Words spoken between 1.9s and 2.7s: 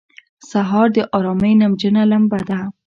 لمبه ده.